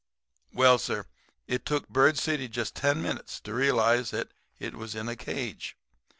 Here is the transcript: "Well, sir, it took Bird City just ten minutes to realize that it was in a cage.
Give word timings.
"Well, 0.51 0.79
sir, 0.79 1.05
it 1.45 1.63
took 1.63 1.87
Bird 1.87 2.17
City 2.17 2.47
just 2.47 2.73
ten 2.75 3.03
minutes 3.03 3.39
to 3.41 3.53
realize 3.53 4.09
that 4.09 4.29
it 4.57 4.73
was 4.75 4.95
in 4.95 5.07
a 5.07 5.15
cage. 5.15 5.77